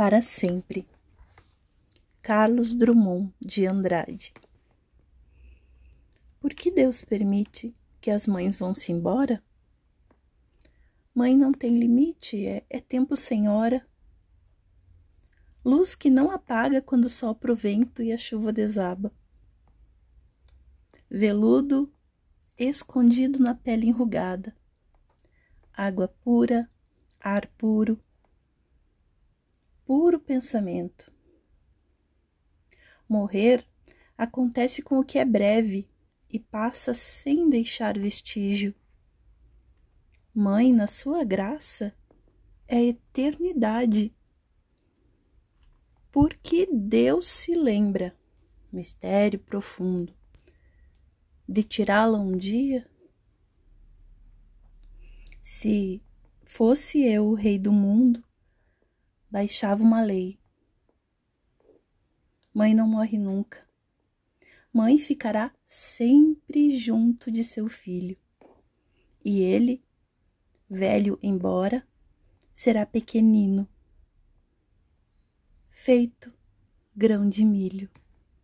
[0.00, 0.88] para sempre.
[2.22, 4.32] Carlos Drummond de Andrade.
[6.40, 9.44] Por que Deus permite que as mães vão-se embora?
[11.14, 13.86] Mãe não tem limite, é, é tempo sem hora.
[15.62, 19.12] Luz que não apaga quando sopra o vento e a chuva desaba.
[21.10, 21.92] Veludo
[22.56, 24.56] escondido na pele enrugada.
[25.74, 26.70] Água pura,
[27.20, 28.02] ar puro,
[29.90, 31.12] puro pensamento.
[33.08, 33.66] Morrer
[34.16, 35.90] acontece com o que é breve
[36.28, 38.72] e passa sem deixar vestígio.
[40.32, 41.92] Mãe, na sua graça,
[42.68, 44.14] é eternidade.
[46.12, 48.16] Porque Deus se lembra,
[48.72, 50.14] mistério profundo,
[51.48, 52.88] de tirá-la um dia?
[55.42, 56.00] Se
[56.44, 58.22] fosse eu o rei do mundo,
[59.30, 60.38] baixava uma lei.
[62.52, 63.64] Mãe não morre nunca.
[64.72, 68.16] Mãe ficará sempre junto de seu filho.
[69.24, 69.84] E ele,
[70.68, 71.86] velho embora,
[72.52, 73.68] será pequenino,
[75.70, 76.32] feito
[76.94, 77.90] grão de milho.